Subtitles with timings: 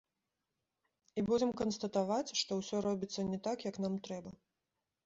[1.21, 4.37] І будзем канстатаваць, што ўсё робіцца не так, як нам трэба.